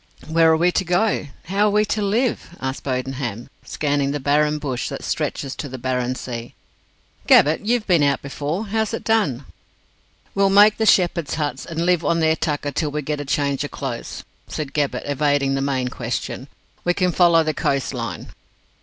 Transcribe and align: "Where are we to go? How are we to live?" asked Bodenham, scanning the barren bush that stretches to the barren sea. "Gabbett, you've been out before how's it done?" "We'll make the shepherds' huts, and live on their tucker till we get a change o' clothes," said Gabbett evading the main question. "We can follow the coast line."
"Where 0.27 0.51
are 0.51 0.57
we 0.57 0.71
to 0.71 0.83
go? 0.83 1.27
How 1.43 1.67
are 1.67 1.69
we 1.69 1.85
to 1.85 2.01
live?" 2.01 2.57
asked 2.59 2.83
Bodenham, 2.83 3.51
scanning 3.63 4.09
the 4.09 4.19
barren 4.19 4.57
bush 4.57 4.89
that 4.89 5.03
stretches 5.03 5.55
to 5.57 5.69
the 5.69 5.77
barren 5.77 6.15
sea. 6.15 6.55
"Gabbett, 7.27 7.63
you've 7.67 7.85
been 7.85 8.01
out 8.01 8.23
before 8.23 8.65
how's 8.65 8.95
it 8.95 9.03
done?" 9.03 9.45
"We'll 10.33 10.49
make 10.49 10.77
the 10.77 10.87
shepherds' 10.87 11.35
huts, 11.35 11.67
and 11.67 11.85
live 11.85 12.03
on 12.03 12.19
their 12.19 12.35
tucker 12.35 12.71
till 12.71 12.89
we 12.89 13.03
get 13.03 13.21
a 13.21 13.25
change 13.25 13.63
o' 13.63 13.67
clothes," 13.67 14.23
said 14.47 14.73
Gabbett 14.73 15.05
evading 15.05 15.53
the 15.53 15.61
main 15.61 15.89
question. 15.89 16.47
"We 16.83 16.95
can 16.95 17.11
follow 17.11 17.43
the 17.43 17.53
coast 17.53 17.93
line." 17.93 18.29